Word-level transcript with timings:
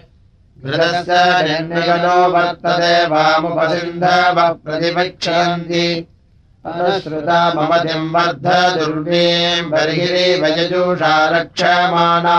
घृतस्य 0.65 1.43
निर्निगनो 1.43 2.29
वर्तते 2.29 3.07
वामुपसिन्धवः 3.07 4.49
प्रतिपक्षयन्ति 4.49 6.07
अनुश्रुता 6.65 7.53
ममतिम् 7.53 8.15
वर्ध 8.15 8.47
दुर्वीम् 8.77 9.71
बर्हिरी 9.71 10.41
वयजूषा 10.41 11.29
रक्षमाणा 11.29 12.37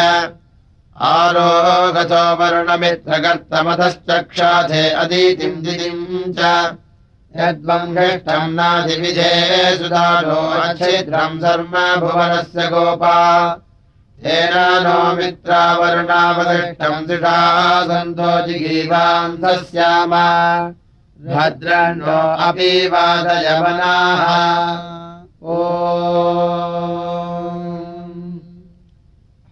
आरोगतो 1.01 2.35
वर्णमित्रकर्तमतश्चक्षाधे 2.35 4.89
अदीतिम् 4.89 5.63
दितिम् 5.63 6.33
च 6.33 6.37
हृष्टम् 7.39 8.53
नाधिविधे 8.53 9.77
सुधारो 9.77 10.61
अच्छिद्रम् 10.61 11.39
धर्म 11.39 11.99
भुवनस्य 11.99 12.67
गोपा। 12.67 13.49
तेन 14.23 14.49
नो 14.55 15.15
मित्रावरुणावदृष्टम् 15.15 17.07
दृढा 17.07 17.81
सन्तो 17.83 18.47
जिगीवान्तस्याम 18.47 20.11
भद्रण्यो 21.35 22.47
अपि 22.49 22.87
वादयवनाः। 22.87 24.23
ओ। 25.43 25.55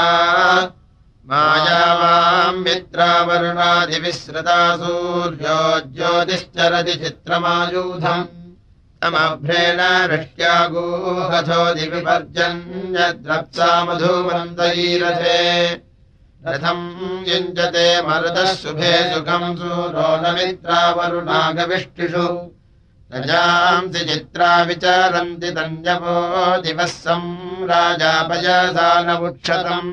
मायावाम् 1.29 2.63
मित्रावरुणादिविश्रुता 2.63 4.77
सूर्यो 4.77 5.79
ज्योतिश्चरति 5.79 6.91
चित्रमायूधम्। 6.91 8.31
तमभ्रेण 9.01 9.79
वृष्ट्यागूहथो 10.11 11.73
दिविपर्जन्यद्रप्सा 11.73 13.69
मधुमन्तरीरथे 13.85 15.39
रथम् 16.47 16.85
युञ्जते 17.27 17.87
मरुतः 18.07 18.49
शुभे 18.61 18.93
सुखम् 19.11 19.55
सूरो 19.57 20.07
न 20.23 20.25
मित्रावरुणागविष्टिषु। 20.37 22.25
रजांसि 23.13 24.01
चित्रा 24.09 24.51
विचारन्ति 24.67 25.49
तन्यपो 25.55 26.15
दिवः 26.61 26.85
सम् 26.85 27.67
राजापयसानमुक्षतम् 27.69 29.89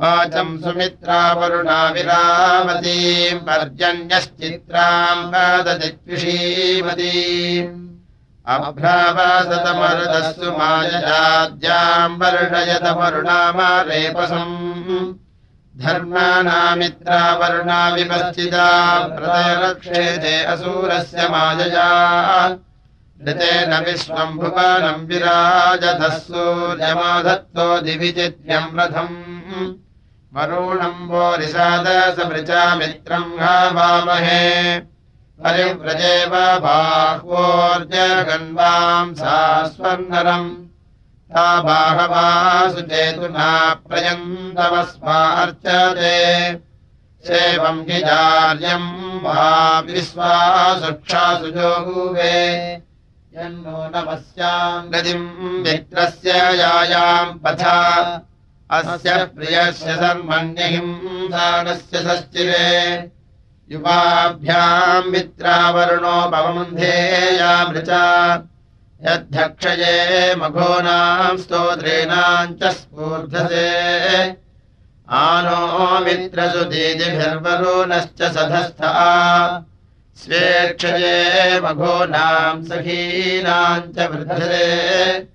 वाचम् 0.00 0.58
सुमित्रावरुणा 0.62 1.78
विरामतीम् 1.94 3.44
पर्जन्यश्चित्राम् 3.46 5.30
पाददित्विषीमतीम् 5.32 7.74
अभ्रावासतमरुदस्सु 8.54 10.48
मायजाद्याम् 10.58 12.18
वर्षयतमरुणामारेपसम् 12.20 14.56
धर्माणामित्रावरुणा 15.82 17.80
विपश्चिता 17.94 18.68
प्रदयरक्षेते 19.16 20.34
असूरस्य 20.52 21.28
मायया। 21.32 21.88
ऋतेन 23.28 23.72
विश्वम् 23.86 24.38
भुवनम् 24.40 25.06
विराजधः 25.08 26.14
सूर्यमाधत्तो 26.26 27.66
दिवि 27.86 28.10
चित्यम् 28.18 28.76
रथम् 28.80 29.18
वरुणम् 30.34 31.08
वो 31.10 31.24
निषादसमृचा 31.40 32.62
मित्रम् 32.80 33.38
हावामहे 33.40 34.44
परिव्रजेव 35.42 36.34
बाह्वोर्जगन्वाम् 36.64 37.86
सा 39.20 39.36
स्वर्णरम् 39.74 40.69
चेतुना 41.36 43.74
प्रयन्तवस्मार्चते 43.74 46.58
सेवम् 47.26 47.90
हि 47.90 48.00
चार्यम् 48.00 49.24
वा 49.24 49.80
विश्वासुक्षासु 49.80 51.46
जोगुवे 51.46 52.82
यन्नो 53.36 53.90
नमस्याम् 53.96 54.90
गतिम् 54.90 55.42
मित्रस्य 55.42 56.30
यायाम् 56.30 57.38
पथा। 57.38 58.20
अस्य 58.70 59.24
प्रियस्य 59.24 59.94
सर्वण्यहिंसानस्य 59.94 61.98
सश्चिरे। 61.98 63.10
युवाभ्याम् 63.72 65.10
मित्रावरुणो 65.10 66.30
भवन्धेयामृचा 66.30 68.02
यद्धक्षये 69.06 70.34
मघोनाम् 70.34 71.38
स्तोत्रेणाम् 71.38 72.56
च 72.62 72.70
स्फूर्धसे। 72.70 74.36
आनो 75.10 76.04
मित्रसुदीदिभिर्वरुणश्च 76.04 78.22
सधस्था। 78.22 79.66
स्वेक्षये 80.16 81.60
मघोनाम् 81.60 82.64
सखीनाम् 82.64 83.80
च 83.80 84.08
वृद्धसे। 84.10 85.28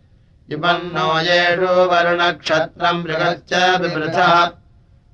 विपन्नो 0.50 1.20
येषु 1.20 1.64
वरुणक्षत्रम् 1.64 3.04
मृगश्च 3.04 3.80
बिभृथः 3.80 4.52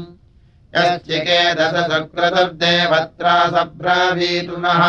यश्चिकेदश 0.77 1.75
सुक्रतुर्देवत्रा 1.91 3.35
सभ्रवीतुनः 3.56 4.83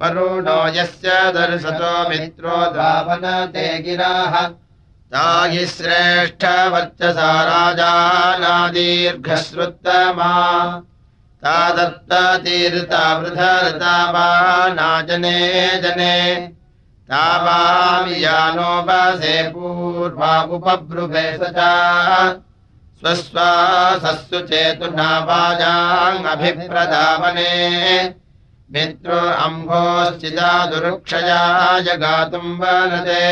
वरुणो 0.00 0.58
यस्य 0.78 1.08
दर्शतो 1.38 1.92
मित्रो 2.10 2.58
दावनते 2.76 3.66
गिराः 3.86 4.34
तायि 5.14 5.62
श्रेष्ठवर्चसा 5.76 7.30
राजानादीर्घश्रुत्तमा 7.50 10.32
ता 11.44 11.58
दत्ततीर्ता 11.70 13.02
वृधरता 13.18 14.10
वा 14.10 14.28
नाजने 14.68 15.38
जने 15.82 16.16
तावामि 17.10 18.24
यानो 18.24 18.72
वसे 18.82 19.42
पूर्वा 19.48 20.32
उपब्रुभे 20.42 21.22
स 21.36 21.40
च। 21.56 21.58
वाजाङ्गभिप्रदावने 25.28 26.44
मित्रो 28.72 29.20
अम्भोश्चिदा 29.44 30.50
दुरुक्षया 30.66 31.40
जगातुम् 31.80 32.58
वनते। 32.60 33.24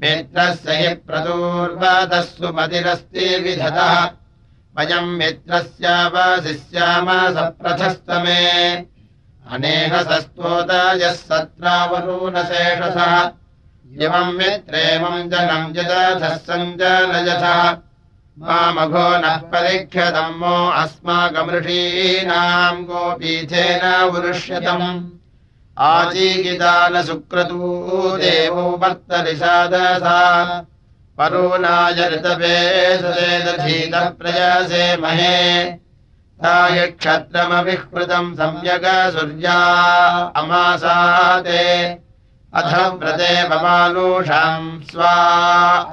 मित्रस्य 0.00 0.72
हि 0.72 0.88
प्रदूर्वतस्सु 0.94 2.48
मतिरस्ति 2.54 3.26
विधतः 3.36 3.94
वयम् 4.78 5.06
मित्रस्यावशिष्याम 5.06 7.34
सप्रथस्तमे 7.34 8.84
अनेह 9.50 10.02
सस्तोदयः 10.02 11.12
सत्रावरूनशेषसः। 11.12 13.30
इमम् 14.02 14.32
मित्रेमम् 14.32 15.30
जनम् 15.30 15.74
जदधः 15.74 16.36
सञ्जनयथः। 16.36 17.76
मामघो 18.38 19.18
नः 19.18 19.36
परीक्षतम् 19.36 20.72
अस्माकमृषीणाम् 20.72 22.84
गोपीथेन 22.84 24.04
उरुष्यतम् 24.04 25.10
आजीगिता 25.78 26.88
न 26.88 27.02
सुक्रतू 27.02 28.16
देवो 28.16 28.62
वर्तरिषादसा 28.62 30.66
परूनाय 31.18 32.98
सुदधीतः 32.98 34.08
प्रयासे 34.08 34.96
महे। 34.96 35.64
ताय 36.42 36.86
क्षत्रमविष्कृतम् 36.86 38.34
सम्यग 38.34 38.82
सूर्या 38.86 40.32
अमासाते। 40.36 41.96
अथ 42.54 42.74
व्रते 42.74 43.48
ममानुषाम् 43.48 44.82
स्वा 44.82 45.14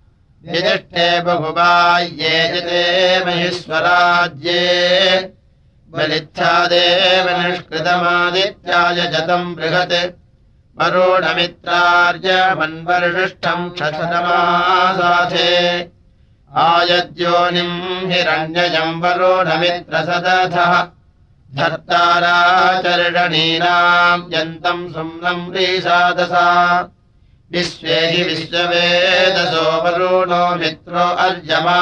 यजिष्ठे 0.48 1.20
बहुबाह्ये 1.20 2.48
जते 2.48 3.24
महेश्वराज्ये। 3.24 5.32
बलित्थादेव 5.90 7.38
निष्कृतमादित्याय 7.38 8.94
जतम् 8.94 9.54
बृहत्। 9.54 10.18
वरुणमित्रार्य 10.80 12.54
मन्वर्षिष्ठम् 12.54 13.70
क्षतमासाथे 13.70 15.88
आयद्योनिम् 16.56 18.12
हिरण्यजम् 18.12 19.02
वरोढमित्रसदथः 19.02 20.86
धर्ताराचरणीनाम् 21.54 24.34
यन्तम् 24.34 24.92
सुम्नम् 24.92 25.54
रीषादसा 25.54 26.82
विश्वे 27.54 28.10
हि 28.10 28.24
विश्ववेदसो 28.24 29.82
वरुणो 29.82 30.56
मित्रो 30.56 30.98
अर्यमा 30.98 31.80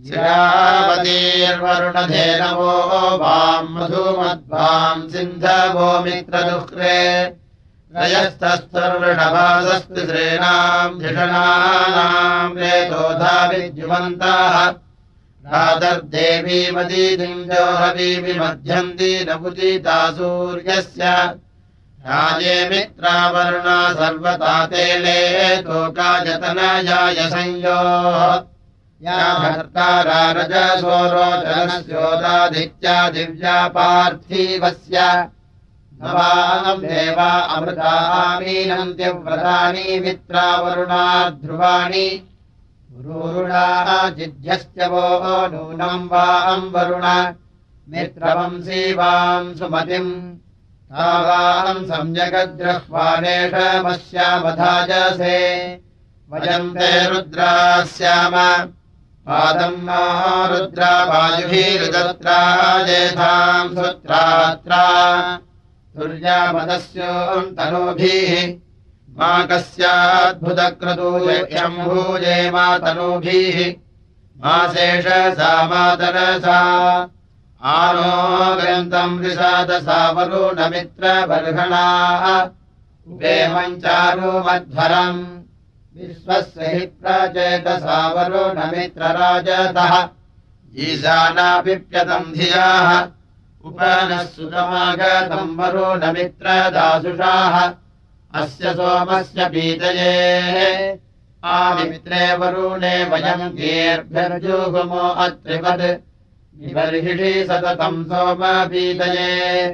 जिरावतीर्वरुणधेनवो 0.06 2.72
वाम् 3.22 3.72
मधुमद्भाम् 3.74 5.08
सिन्धवो 5.12 5.88
मित्रदुःख्रे 6.04 6.98
रजस्तस्तर्वृषभासस्तु 7.96 10.00
श्रेणाम् 10.08 10.98
धिषणानाम् 11.00 12.58
रेतोधा 12.60 13.36
विद्युमन्ताः 13.50 14.56
रातर्देवीमदीदिञ्जोहवीमि 15.52 18.34
मध्यन्ति 18.40 19.12
नपुदिता 19.28 19.98
सूर्यस्य 20.16 21.04
राजे 22.08 22.68
मित्रावर्णा 22.68 23.92
सर्वता 23.92 24.66
तेले 24.66 25.56
तोकायतनयाय 25.56 27.14
संयोः। 27.14 28.42
या 29.02 29.38
भर्तारा 29.38 30.32
रजसोरोचनस्योदादित्या 30.32 33.10
दिव्या 33.10 33.68
पार्थिवस्य 33.68 35.28
देवा 36.78 37.24
अमृतामीनन्त्यव्रतानि 37.24 40.00
मित्रावरुणा 40.00 41.28
ध्रुवाणि। 41.28 42.28
जिध्यस्य 44.18 44.86
वो 44.86 45.46
नूनम् 45.46 46.06
वाम् 46.06 46.72
वरुण। 46.72 47.32
मित्रवंसी 47.88 48.92
वाम् 48.92 49.54
सुमतिम् 49.54 50.45
रुद्राः 57.10 57.84
स्याम 57.84 58.32
पादम् 59.26 59.82
मा 59.82 60.46
रुद्रा 60.46 61.04
वायुभिरुदत्रा 61.04 62.82
जेधाम् 62.82 63.74
सुत्रात्रा। 63.74 65.40
तुर्यामदस्योऽन्तनूभिः 65.96 68.58
मा 69.18 69.42
कस्याद्भुतक्रतु 69.42 71.30
यक्षम्भूजे 71.30 72.50
मातनूभिः 72.50 73.74
मा 74.44 74.68
शेष 74.68 75.38
सा 75.38 75.66
मातरसा 75.66 76.60
आनो 77.62 78.60
ग्रन्थम् 78.60 80.16
वरुणमित्रबर्हणाः 80.16 82.48
उपेमम् 83.12 83.76
चारुमध्वरम्। 83.76 85.40
विश्वस्य 85.96 86.66
हि 86.66 86.80
प्रचेतसा 86.80 88.08
वरुणमित्रराजतः। 88.08 90.08
ईशानापिप्यतम् 90.78 92.32
धियाः। 92.32 93.08
उपनः 93.64 94.22
सुतमागतम् 94.22 95.58
वरुणमित्रदासुषाः। 95.58 97.70
अस्य 98.34 98.74
सोमस्य 98.74 99.48
पीतये। 99.48 101.00
आमित्रे 101.44 102.36
वरुणे 102.36 103.04
वयम् 103.04 103.50
गीर्भ्यर्जुगुमो 103.50 104.96
अत्रिवत् 104.96 106.05
विबर्हिषि 106.60 107.46
सततम् 107.48 108.04
सोमपीतये। 108.04 109.66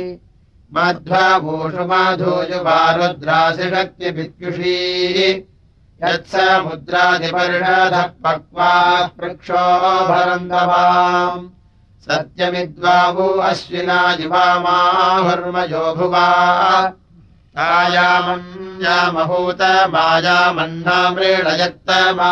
मध्वभूषु 0.75 1.83
माधूयुवारुद्रासिशक्तिभित्युषी 1.91 4.77
यत्समुद्रादिपर्षधः 6.03 8.07
पक्वा 8.23 8.71
पृक्षो 9.19 9.63
भरन्दवाम् 10.09 11.45
सत्यमिद्वावु 12.09 13.27
अश्विना 13.49 13.99
युवामाहुर्मयो 14.19 15.85
भुवा 15.95 16.27
तायामन्यामहूत 17.57 19.61
मायामन्नामृणयत्तमा 19.93 22.31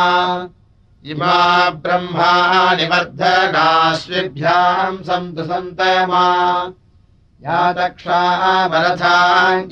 इमा 1.11 1.35
ब्रह्माणि 1.83 2.85
वर्धनाश्विभ्याम् 2.91 5.03
सन्तु 5.07 5.43
सन्तमा। 5.43 6.25
या 7.43 7.59
दक्षामरथा 7.73 9.17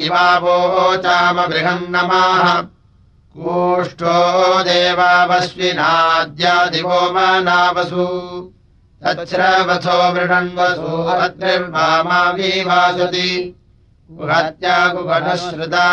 इवावोचाम 0.05 1.37
बृहन्नमाः 1.47 2.45
कूष्ठो 3.37 4.17
देवावश्विनाद्यादिवो 4.63 6.99
मनावसु 7.13 8.05
तच्छ्रवथो 9.05 9.97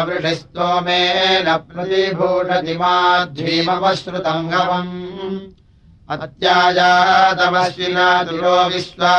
वृषिस्तोमेन 0.07 1.47
प्रतिभूषति 1.69 2.75
माध्वीमवश्रुतम् 2.81 4.45
गवम् 4.51 4.93
अत्याजातमश्विना 6.15 8.05
दुरो 8.29 8.53
विश्वा 8.73 9.15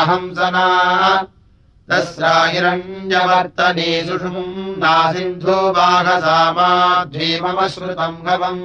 अहंसना 0.00 0.66
तस्राहिरण्यवर्तनी 1.90 3.88
सुषुम् 4.08 4.74
नासिन्धो 4.82 5.56
बाघसामाध्वीमवश्रुतम् 5.78 8.20
गवम् 8.26 8.60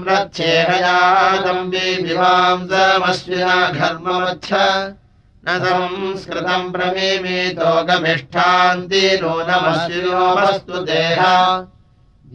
रथ्येहयातम् 0.09 1.71
विवांसमश्विना 2.05 3.57
घर्मवच्छ 3.79 4.49
न 5.45 5.47
संस्कृतम् 5.65 6.71
प्रमीमीतो 6.73 7.71
गमिष्ठान्ति 7.89 9.03
नूनमश्विनो 9.21 10.25
वस्तु 10.35 10.77
देहा 10.89 11.33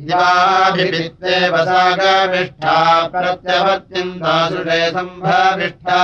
दिवाभित्ते 0.06 1.36
वसागमिष्ठा 1.50 2.74
प्रत्यवर्त्यन्तासुषे 3.12 4.80
सम्भविष्ठा 4.94 6.02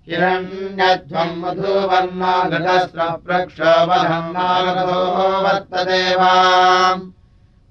हिरण्यध्वम् 0.08 1.40
मधुवर्णो 1.42 2.50
घटस्रप्रक्षोभम् 2.50 4.34
नागतो 4.34 5.00
वर्तदेवाम् 5.44 7.02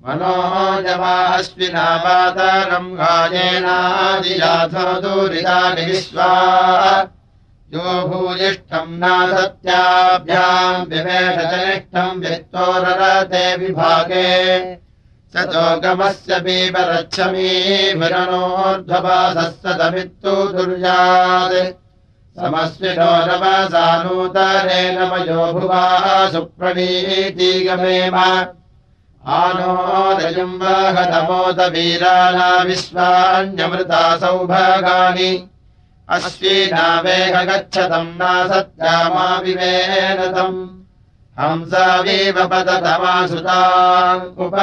मनोजवाश्विनापातरम् 0.07 2.97
गायेनादिजाथो 2.97 5.01
दूरितानि 5.01 5.85
विश्वा 5.85 6.31
यो 7.75 8.09
भूयिष्ठम् 8.09 8.99
नासत्याभ्याम् 8.99 10.91
विवेशजनिष्ठम् 10.91 12.21
व्यक्तोररते 12.21 13.57
विभागे। 13.57 14.33
स 15.33 15.37
चोगमस्य 15.37 16.41
पीबरच्छमीभिरणोर्ध्वपासः 16.41 19.41
सतमित्तु 19.41 20.31
दुर्यात्। 20.31 21.75
समस्विनो 22.41 23.27
नवसानूतरेण 23.27 25.11
मयो 25.11 25.53
भुवा 25.53 26.31
सुप्रणीतिगमेव 26.31 28.17
आनो 29.25 29.73
रजम् 30.19 30.59
वाहतमोदवीराणा 30.61 32.49
विश्वान्यमृता 32.69 34.01
सौभागानि 34.21 35.31
अश्वीनावेह 36.17 37.37
गच्छतम् 37.51 38.11
नासत्यामा 38.19 39.27
विवेनतम् 39.45 40.59
हंसावीव 41.41 42.37
पततमासुताङ्कुप 42.53 44.57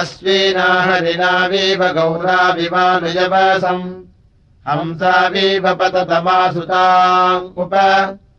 अश्वीना 0.00 0.66
हरिणावीव 0.88 1.82
गौराविवानुयवसम् 1.98 3.84
हंसावीव 4.68 5.64
पततमासुताङ्कुप 5.80 7.74
अश्वीनावाजिनी 7.74 8.29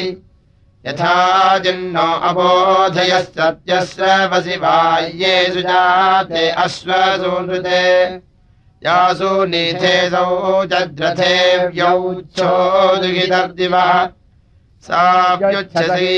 यथा 0.87 1.59
जिन्नो 1.65 2.13
अबोधयः 2.29 3.21
सत्यस्रवसि 3.23 4.57
बाह्ये 4.63 5.35
सुजाते 5.55 6.49
अश्वसूनृते 6.65 7.85
यासु 8.87 9.31
नीथेसौ 9.51 10.31
चद्रथे 10.71 11.35
व्यौच्छोदुगितर्दिवः 11.67 13.91
साव्युच्छसि 14.89 16.11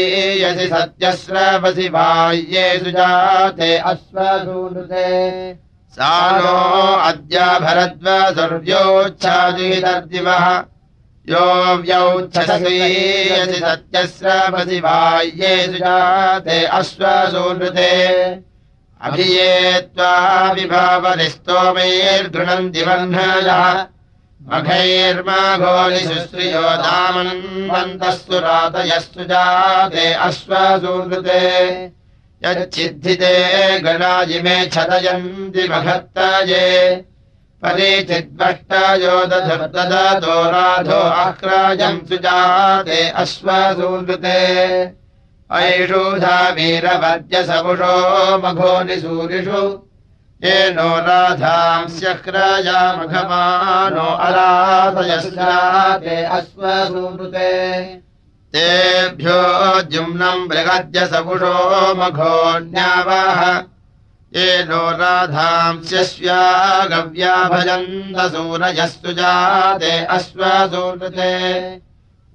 यसि 0.42 0.66
सत्यस्रवसि 0.72 1.86
बाह्ये 1.94 2.64
सुजाते 2.78 3.70
अश्वसूनृते। 3.90 5.06
सा 5.96 6.12
नो 6.38 6.56
अद्य 7.08 7.36
भरद्वसुर्व्योच्छादितर्दिवः 7.64 10.44
यो 11.30 11.46
व्यौच्छसि 11.80 12.76
सत्यस्रपसि 13.64 14.78
बाह्ये 14.80 15.52
सुजाते 15.72 16.58
अश्वसूनृते 16.80 17.92
अभिये 19.02 19.80
त्वा 19.80 20.52
विभावनिस्तोमैर्गृणन्ति 20.52 22.82
वह्नयः। 22.82 23.86
मघैर्माघोलिशुश्रियो 24.48 26.62
दामन्वन्तः 26.82 28.10
सुरातयः 28.10 28.98
सुजाते 28.98 30.04
अश्वसूनृते 30.26 31.42
यच्चिद्धिते 32.44 33.34
गणाजिमे 33.80 34.56
छदयन्ति 34.74 35.62
महत्तये 35.70 36.68
परिचिद्भष्टयोदधर्ददतो 37.62 40.36
राधो 40.50 41.00
आक्राजम् 41.24 42.06
सुजाते 42.08 43.00
अश्वसूनृते 43.22 44.38
ऐषूधा 45.58 46.36
वीरवर्जसपुषो 46.56 47.94
मघोनिसूरिषु 48.42 49.62
येनो 50.44 50.90
राधांस्यक्रायामघमानो 51.06 54.06
अराधयस्याते 54.26 56.16
अश्वसूनृते 56.36 57.50
तेभ्यो 58.54 59.40
जुम्नम् 59.90 60.48
बृहद्य 60.48 60.98
सपुषो 61.12 61.56
मघोऽन्यावाह। 61.98 63.40
येनो 64.36 64.82
राधांस्यस्या 65.02 66.40
गव्या 66.90 67.34
भजन्तसूरजस्तु 67.52 69.10
जाते 69.18 69.92
अश्वसूनृते 70.16 71.32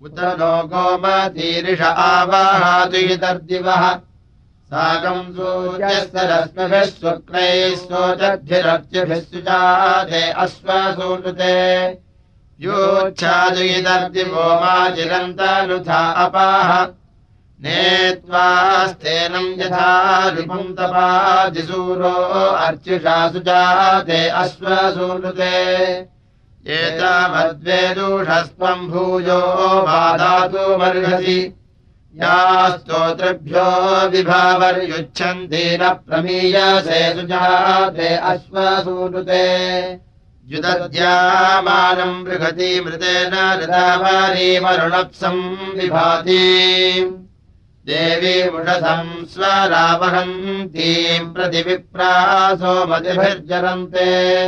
उत 0.03 0.19
नो 0.39 0.51
गोमतीरिष 0.71 1.81
आवाहातुतर्दिवः 1.81 3.83
साकम् 4.69 5.33
सूर्यस्तरश्मिभिः 5.35 6.83
शुक्रैः 6.85 7.75
सोचद्भिरर्चिभिः 7.75 9.21
सुजाते 9.21 10.21
अश्वसूनृते 10.43 11.55
योच्छादुयिदर्दिवो 12.65 14.45
माजिरन्तनुथा 14.61 16.01
अपाः। 16.25 16.69
नेत्वास्तेनम् 17.63 19.57
यथा 19.59 19.89
रिपुम् 20.35 20.75
तपादिसूरो 20.77 22.15
अर्चिषा 22.65 23.17
सुजाते 23.31 24.19
अश्वसूनुते 24.43 25.55
एतावद्वेदूषस्त्वम् 26.67 28.87
भूयो 28.87 29.81
वादातुमर्हसि 29.81 31.55
या 32.15 32.69
स्तोतृभ्यो 32.69 34.09
विभावर्युच्छन्ति 34.09 35.77
न 35.81 35.89
प्रमीयसे 35.89 37.13
सुजाते 37.13 38.15
अश्वसूनुते। 38.15 39.97
युदद्यामानम् 40.47 42.23
बृहति 42.23 42.81
मृतेन 42.85 43.59
ऋतावारीमरुणप्सम् 43.63 45.81
विभाति। 45.81 46.43
देवी 47.85 48.49
मुषसम् 48.49 49.25
स्वरावहन्तीम् 49.25 51.33
प्रतिविप्रासो 51.33 52.85
मतिभिर्जरन्ते 52.85 54.47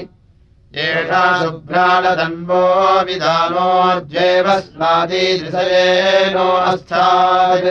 एषा 0.86 1.22
शुभ्राणतन्वो 1.42 2.64
विधानोऽर्ज्वेव 3.06 4.46
स्नादीदृशयेनो 4.66 6.48
अस्तात् 6.72 7.66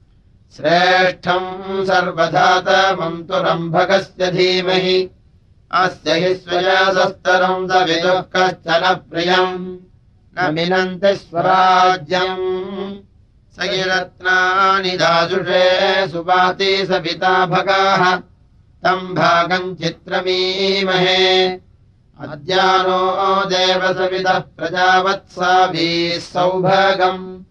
श्रेष्ठम् 0.56 1.84
सर्वधातमम् 1.84 3.24
तु 3.24 3.34
रम्भकस्य 3.34 4.30
धीमहि। 4.30 5.10
अस्य 5.72 6.12
हि 6.12 6.34
स्वयसस्तरम् 6.34 7.68
स 7.68 7.72
विदुः 7.72 8.20
कश्चन 8.20 9.00
प्रियम्। 9.10 9.76
न 10.38 10.54
मिनन्ति 10.54 11.16
स्वराज्यम्। 11.16 12.94
स 13.56 13.70
गिरत्नानि 13.70 14.90
दाजुषे 14.90 16.08
सुपाति 16.08 16.86
सविता 16.86 17.46
भगाः। 17.46 18.16
तम् 18.84 19.14
भागम् 19.14 19.76
चित्रमीमहे 19.76 21.48
अद्यानो 22.20 23.44
देवसविदः 23.44 24.38
प्रजावत्साभिः 24.38 26.18
सौभागम्। 26.18 27.42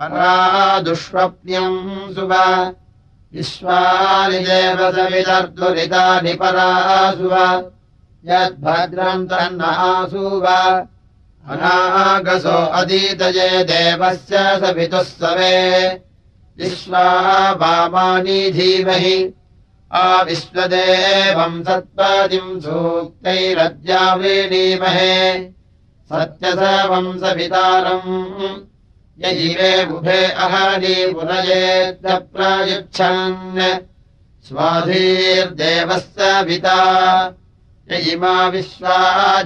परादुष्वप्न्यम् 0.00 2.14
सुव 2.14 2.34
विश्वानि 3.34 4.38
देवसविदर्दुरितानि 4.38 6.32
परासुव 6.32 7.64
यद्भद्रम् 8.24 9.26
तन्नासुव 9.26 10.46
अनागसो 11.48 12.50
अधीतये 12.50 13.64
देवस्य 13.64 14.60
सवितुः 14.60 15.02
सवे। 15.02 16.00
विश्वा 16.58 17.52
वामानि 17.52 18.50
धीमहि 18.50 19.34
आविश्वदेवम् 20.00 21.56
सत्पदिम् 21.64 22.60
सूक्तैरद्यावीणीमहे 22.60 25.16
सत्यसवम् 26.12 27.18
सवितारम् 27.20 28.14
यजिवे 29.24 29.72
बुभे 29.86 30.20
अहनी 30.44 30.94
पुनयेद्यप्रयुच्छन् 31.12 33.60
स्वाधीर्देवस्य 34.48 36.28
पिता 36.48 36.80
य 37.90 37.92
इमा 38.12 38.36
विश्वा 38.48 38.98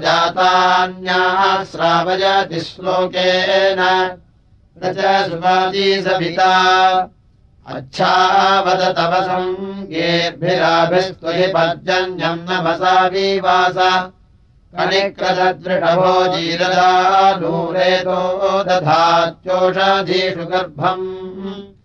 जातान्याः 0.04 1.40
श्रावयति 1.64 2.60
श्लोकेन। 2.60 3.80
न 4.78 4.80
च 4.94 4.96
सुवादी 5.30 5.88
सविता 6.02 6.52
अच्छावद 7.68 8.96
तव 8.96 9.22
सङ्गेर्भिराभिस्त्वहि 9.22 11.46
पर्जन्यम् 11.46 12.50
नमसा 12.50 13.06
विवास। 13.06 14.10
कनिक्रदृढभो 14.76 16.36
जीरदा 16.36 17.36
नूरेतो 17.36 18.62
दधात्योषधीषु 18.62 20.46
गर्भम्। 20.46 21.76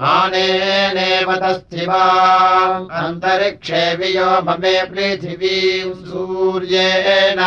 मानेनेव 0.00 1.28
तस्थिवा 1.42 2.04
अन्तरिक्षे 3.00 3.82
वियो 3.96 4.30
ममे 4.46 4.72
पृथिवीम् 4.92 5.98
सूर्येण 6.06 7.40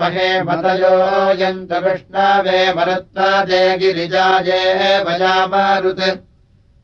महे 0.00 0.30
मतयो 0.48 0.94
यन्त 1.42 1.72
विष्णवे 1.84 2.60
मरुत्ताजे 2.76 3.62
गिरिजाजे 3.80 4.60
भजामारुत् 5.06 6.04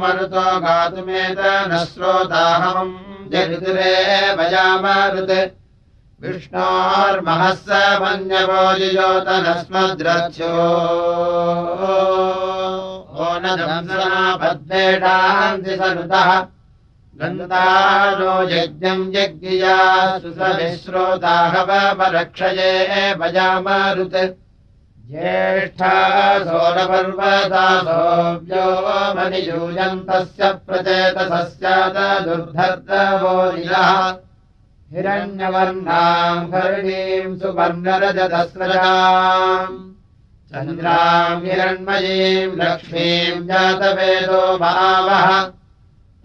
मरुतो 0.00 0.46
गातुमेत 0.64 1.40
न 1.70 1.72
श्रोताहमम् 1.92 2.98
जगुरे 3.32 3.94
भजामरुत्। 4.38 5.54
विष्णोर्महः 6.22 7.44
स 7.54 7.56
मन्यवोजियोतनस्मद्रथ्यो 8.02 10.52
ओ 13.22 13.24
न 13.42 13.44
पद्मेषान्ति 14.42 15.72
सनुतः 15.76 16.28
गन्तानो 17.20 18.32
यज्ञम् 18.50 19.12
यज्ञिया 19.16 19.78
सुसविश्रोताहवपरक्षये 20.18 23.14
भजामरुत्। 23.14 24.34
ज्येष्ठा 25.10 25.94
सोरपर्वतासोऽव्यो 26.44 28.66
मनियूयन्तस्य 29.16 30.42
प्रचेतसस्यात 30.66 31.96
दुर्धर्तवोरिलः 32.26 33.90
हिरण्यवर्णाम् 34.92 36.50
हरिणीम् 36.54 37.38
सुवर्णरजतस्रजाम्। 37.40 39.76
चन्द्राम् 40.50 41.44
हिरण्मयीम् 41.46 42.58
लक्ष्मीम् 42.60 43.46
जातवेदो 43.48 44.42
भावः 44.58 45.26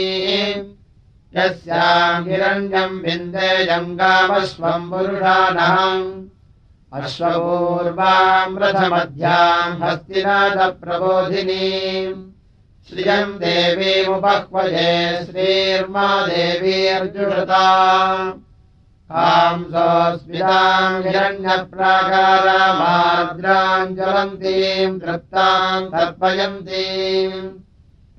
यस्याम् 1.37 2.27
हिरण्यम् 2.29 3.01
विन्देयम् 3.03 3.95
गामस्वम् 3.99 4.89
पुरुषानहम्। 4.91 6.03
अश्वपूर्वाम् 6.93 8.57
रथमध्याम् 8.61 9.79
हस्तिनाथप्रबोधिनीम् 9.83 12.21
श्रियम् 12.87 13.39
देवीमुपह्वजे 13.43 14.93
श्रीर्मा 15.25 16.07
देवी 16.27 16.77
अर्जुषता 16.87 17.65
स्मिताम् 19.11 21.03
हिरण्यप्राकारामार्द्राम् 21.03 23.95
ज्वलन्तीम् 23.95 24.99
तृप्ताम् 24.99 25.89
तर्पयन्तीम्। 25.91 27.49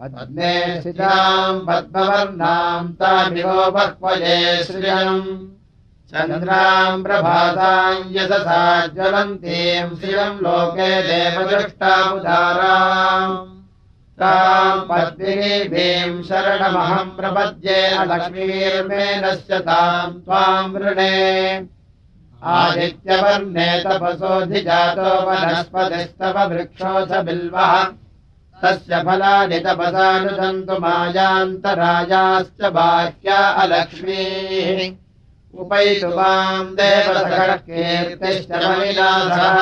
पद्मे 0.01 0.55
स्थिताम् 0.81 1.65
पद्मवर्णाम् 1.67 2.93
तामिवोपक्वये 3.01 4.39
श्रियम् 4.65 5.25
चन्द्राम् 6.11 7.03
प्रभाताम् 7.05 8.11
यशसा 8.17 8.63
ज्वलन्तीम् 8.87 9.97
श्रियम् 9.97 10.41
लोके 10.45 10.91
देवदृष्टामुदाराम् 11.09 13.35
ताम् 14.21 14.81
पद्मिनीभीम् 14.81 16.23
शरणमहम् 16.23 17.17
प्रपद्ये 17.17 18.05
लक्ष्मीर्मेनस्य 18.05 19.59
ताम् 19.59 20.13
त्वाम् 20.13 20.75
वृणे। 20.75 21.67
आदित्यवर्णे 22.45 23.83
तपसोऽधिजातो 23.87 25.27
वनस्पतिस्तव 25.27 26.39
वृक्षोऽथ 26.53 27.23
बिल्वः। 27.23 27.85
तस्य 28.63 29.03
फलानि 29.03 29.59
तपसानुसन्तु 29.61 30.73
मायान्तरायाश्च 30.73 32.65
बाह्या 32.65 33.37
अलक्ष्मीः। 33.37 34.95
उपैतु 35.61 36.09
माम् 36.09 36.77
देवसखः 36.77 37.57
कीर्तिश्च 37.57 38.51
मलिनाथः 38.53 39.59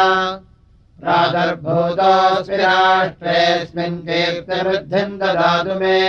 प्रादर्भूतोऽस्मि 1.03 2.57
राष्ट्रेऽस्मिन् 2.57 4.03
कीर्तिवृद्धिम् 4.07 5.19
ददातु 5.19 5.75
मे। 5.81 6.01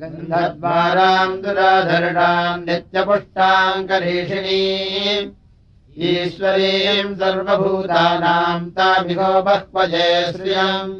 गन्धद्वाराम् 0.00 1.40
दुराधरणाम् 1.42 2.64
नित्यपुष्टाम् 2.66 3.86
करीषिणी 3.88 4.64
ईश्वरीम् 6.08 7.16
सर्वभूतानाम् 7.16 8.72
तामिहो 8.78 9.30
बह्वजे 9.42 10.10
श्रियम् 10.32 10.92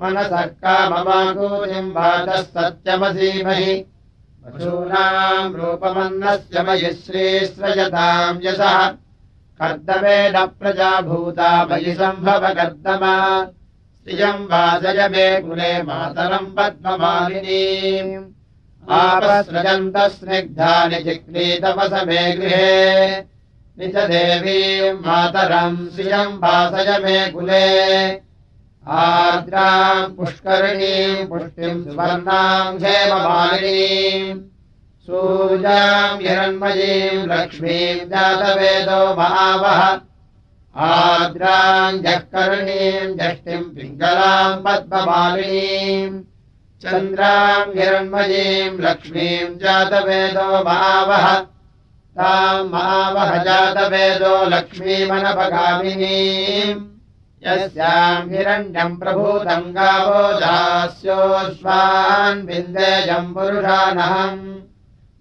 मनसः 0.00 0.44
काममाकूतिम् 0.62 1.92
वाचः 1.92 2.42
सत्यमसीमहि 2.42 3.74
पशूनाम् 4.44 5.56
रूपमन्नस्य 5.56 6.62
मयि 6.62 6.90
श्रीश्रयताम् 6.94 8.42
यशः। 8.44 8.76
कर्दमेन 9.60 10.36
प्रजाभूता 10.60 11.50
मयि 11.64 11.92
सम्भव 11.94 12.42
कर्दमा 12.54 13.14
श्रियम् 13.44 14.46
वाचय 14.50 15.00
मे 15.08 15.26
कुले 15.42 15.72
मातरम् 15.82 16.54
पद्ममालिनीम् 16.56 18.26
आपसृजन्तस्निग्धानि 19.00 20.98
जिक्रीतवस 21.02 21.92
मे 22.06 22.22
गृहे। 22.32 23.20
निज 23.78 23.96
देवीम् 24.12 25.02
मातरम् 25.06 25.76
श्रियम् 25.90 26.38
वासय 26.38 26.90
मे 27.04 27.18
कुले 27.32 27.66
आर्द्राम् 28.88 30.14
पुष्करिणीम् 30.16 31.28
पुष्टिम् 31.28 31.82
सुवर्णाम् 31.84 32.78
हेममालिनीम् 32.84 34.40
सूर्याम् 35.06 36.22
हिरण्मयीम् 36.22 37.28
लक्ष्मीम् 37.32 38.08
जातवेदो 38.08 39.00
महावः। 39.16 39.80
आर्द्राम् 40.76 42.02
जःकरणीम् 42.02 43.16
जष्टिम् 43.18 43.72
पिङ्गलाम् 43.76 44.62
पद्ममालिनीम् 44.64 46.22
चन्द्राम् 46.82 47.74
हिरण्मयीम् 47.78 48.80
लक्ष्मीम् 48.80 49.58
जातवेदो 49.58 50.48
महावः। 50.64 51.26
ताम् 52.18 52.70
महावः 52.70 53.30
जातवेदो 53.44 54.34
लक्ष्मीमनपगामिनीम् 54.48 56.97
यस्याम् 57.46 58.30
हिरण्यम् 58.34 58.98
प्रभूतम् 59.00 59.72
गावो 59.74 60.22
दास्योऽश्वान् 60.42 62.46
विन्देजम् 62.46 63.34
पुरुषानहम्। 63.34 64.40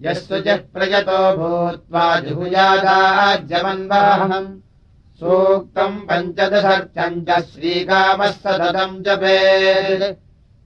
यस्तु 0.05 0.37
च 0.45 0.47
प्रयतो 0.73 1.21
भूत्वा 1.37 2.05
जुहुजादाज्यमन्वाहम् 2.19 4.49
सूक्तम् 5.19 6.05
पञ्चदशर्चम् 6.07 7.23
च 7.27 7.29
श्रीकामः 7.49 8.31
सततम् 8.41 9.03
जपेत् 9.05 10.17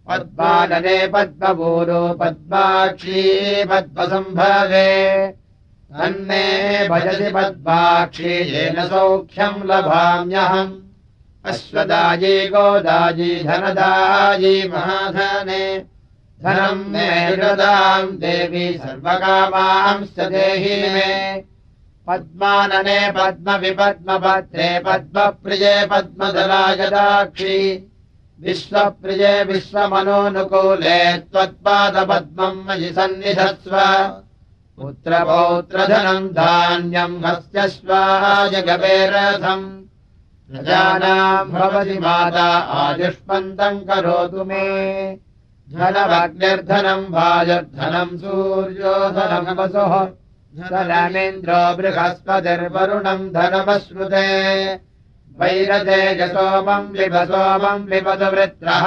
पद्मानने 0.08 0.98
पद्मपूरो 1.14 2.04
पद्माक्षी 2.20 3.22
पद्मसम्भवे। 3.72 4.92
तन्मे 5.92 6.46
भजति 6.90 7.30
पद्माक्षी 7.36 8.34
येन 8.54 8.78
सौख्यम् 8.88 9.66
लभाम्यहम् 9.72 10.80
अश्वदायी 11.46 12.48
गोदायी 12.48 13.44
धनदायी 13.44 14.68
महाधने। 14.68 15.86
धनम् 16.44 16.92
मे 16.92 17.36
ददाम् 17.36 18.18
देवी 18.18 18.78
सर्वकामांश्च 18.78 20.20
देहि 20.20 20.94
मे। 20.94 21.36
पद्मानने 22.08 23.12
पद्मविपद्मपत्रे 23.12 24.80
पद्मप्रिये 24.80 25.86
पद्मधरागदाक्षि 25.86 27.58
विश्वप्रिये 28.42 29.44
विश्वमनोनुकूले 29.44 31.14
त्वत्पादपद्मम् 31.18 32.66
मयि 32.68 32.94
सन्निधत्स्व 32.94 33.78
पुत्रपौत्रधनम् 34.78 36.30
धान्यम् 36.30 37.26
हस्त्यश्वाय 37.26 38.62
गवेरथम् 38.62 39.91
प्रजानाम् 40.52 41.52
भवति 41.52 42.00
माता 42.00 42.58
आयुष्मन्तम् 42.58 43.80
करोतु 43.80 44.44
मे। 44.44 45.16
धनमग्निर्धनम् 45.74 47.14
वायुर्धनम् 47.14 48.18
सूर्योधनम् 48.18 49.60
वसुः 49.60 50.06
धनमेन्द्रो 50.70 51.78
बृहस्पतिर्वरुणम् 51.78 53.30
धनमश्रुते। 53.30 54.28
वैरते 55.40 56.28
सोमम् 56.28 56.92
विभ 56.92 57.16
सोमम् 57.16 57.90
विपदवृत्रः। 57.90 58.86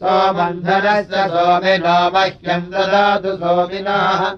सोमम् 0.00 0.62
धनस्य 0.62 1.28
सोमिनो 1.28 2.10
मह्यम् 2.10 2.70
ददातु 2.70 3.36
सोमिनः। 3.36 4.32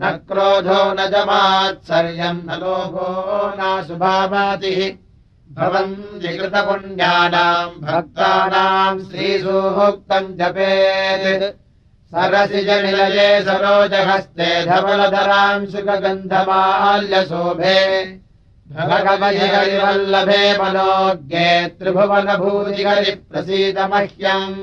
न 0.00 0.10
क्रोधो 0.10 0.92
न 0.92 0.96
जमात्सर्यम् 0.96 2.46
न 2.46 2.50
लोभो 2.52 3.52
न 3.56 3.84
सुभावातिः 3.88 5.11
भवन्ति 5.58 6.38
कृतपुण्यानाम् 6.38 7.82
भक्तानाम् 7.82 9.00
श्रीसूक्तम् 9.00 10.36
जपेत्। 10.38 11.56
सरसि 12.12 12.64
जनिलये 12.64 13.42
सरोजहस्ते 13.42 14.66
धवलधराम् 14.66 15.66
सुखगन्धमाल्यशोभे। 15.66 17.78
भगवल्लभे 18.72 20.58
मनोज्ञे 20.58 21.76
त्रिभुवनभूतिहरि 21.78 23.10
प्रसीदमह्यम् 23.10 24.54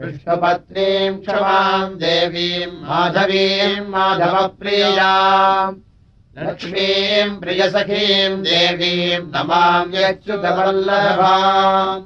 विष्णुपत्नीम् 0.00 1.20
क्षमाम् 1.20 1.94
देवीम् 1.94 2.82
माधवीम् 2.82 3.90
माधवप्रियाम् 3.90 5.76
लक्ष्मीम् 6.42 7.40
प्रियसखीम् 7.40 8.42
देवीम् 8.42 9.28
नमाम् 9.28 9.94
यच्युतवल्लभाम् 9.94 12.02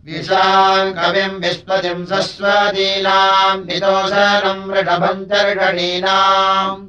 विशाम् 0.07 0.95
कविम् 0.99 1.41
विश्वतिम् 1.45 2.07
सस्वदीनाम् 2.11 3.65
निदोषनम् 3.69 4.69
वृषभम् 4.71 5.25
चर्षणीनाम् 5.31 6.83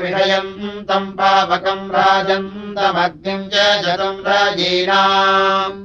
विषयम् 0.00 0.50
तम् 0.88 1.14
पावकम् 1.18 1.90
राजन्तमग्निम् 1.90 3.48
च 3.52 3.54
जतम् 3.84 4.24
राजीनाम् 4.26 5.78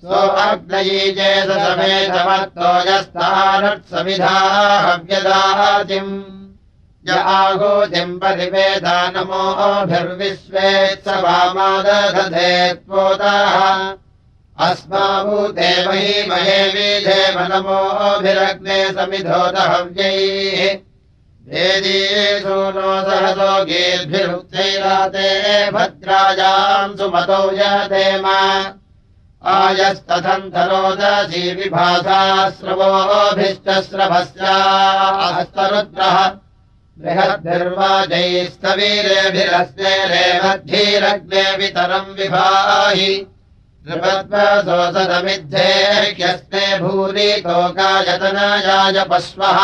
सो 0.00 0.18
अग्नयी 0.44 1.00
चेदसमेधमत्तो 1.18 2.70
यस्तानत्समिधा 2.88 4.36
हव्यदातिम् 4.84 6.14
य 7.08 7.10
आहोतिम् 7.34 8.20
परिवेदानमोभिर्विश्वेत्स 8.22 11.06
वामादधे 11.24 12.54
त्वोताः। 12.72 13.56
अस्माभूते 14.68 15.70
मही 15.86 16.16
महे 16.30 16.60
विधेव 16.72 17.36
नमोभिरग्ने 17.52 18.78
समिधोदहव्यैः 18.96 20.60
वेदीषु 21.52 22.56
नो 22.74 22.90
सहसो 23.06 23.48
गीर्भिरुक्तैराते 23.68 25.24
भद्रायाम् 25.74 26.94
सुमतौ 26.98 27.40
यतेम 27.58 28.26
आयस्तथन्तरोदसी 29.54 31.42
विभासा 31.58 32.20
स्रवोभिश्च 32.56 33.68
स्रभस्यास्तरुद्रः 33.88 36.16
बृहद्भिर्वाजैस्तवीरेभिरस्ते 37.04 39.92
रेवद्धीरग्ने 40.14 41.44
वितरम् 41.60 42.16
विभाहि 42.18 43.12
नृपद्वसोसदमिद्धेह्यस्ते 43.88 46.64
भूरितोकायतनायाय 46.80 48.98
पश्वः 49.10 49.58